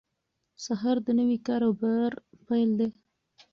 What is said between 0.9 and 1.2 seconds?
د